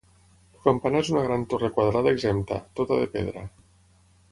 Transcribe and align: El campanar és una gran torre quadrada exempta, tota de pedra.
El 0.53 0.63
campanar 0.67 1.01
és 1.05 1.11
una 1.15 1.21
gran 1.27 1.43
torre 1.51 1.69
quadrada 1.77 2.15
exempta, 2.17 2.59
tota 2.81 3.01
de 3.03 3.13
pedra. 3.17 3.47